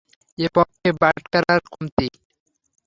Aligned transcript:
এ 0.37 0.47
পক্ষে 0.55 0.89
বাটখারায় 1.01 1.63
কমতি। 1.67 2.07